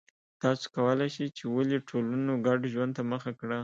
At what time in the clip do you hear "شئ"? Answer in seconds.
1.15-1.27